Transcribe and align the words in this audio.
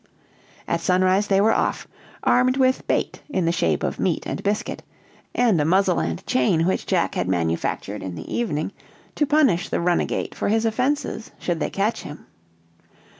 At 0.67 0.81
sunrise 0.81 1.27
they 1.27 1.39
were 1.39 1.53
off, 1.53 1.87
armed 2.23 2.57
with 2.57 2.87
"bait" 2.87 3.21
in 3.29 3.45
the 3.45 3.51
shape 3.51 3.83
of 3.83 3.99
meat 3.99 4.25
and 4.25 4.41
biscuit, 4.41 4.81
and 5.35 5.61
a 5.61 5.63
muzzle 5.63 5.99
and 5.99 6.25
chain 6.25 6.65
which 6.65 6.87
Jack 6.87 7.13
had 7.13 7.27
manufactured 7.27 8.01
in 8.01 8.15
the 8.15 8.35
evening 8.35 8.71
to 9.13 9.27
punish 9.27 9.69
the 9.69 9.79
runagate 9.79 10.33
for 10.33 10.47
his 10.49 10.65
offenses, 10.65 11.29
should 11.37 11.59
they 11.59 11.69
catch 11.69 12.01
him. 12.01 12.25